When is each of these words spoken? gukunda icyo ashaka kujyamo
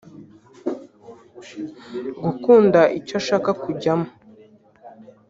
gukunda 2.23 2.81
icyo 2.97 3.13
ashaka 3.21 3.49
kujyamo 3.61 4.09